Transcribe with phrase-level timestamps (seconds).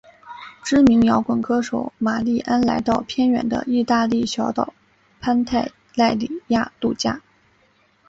[0.63, 4.73] 知名摇滚歌手玛莉安来到偏远的义大利小岛
[5.19, 7.21] 潘泰莱里亚度假。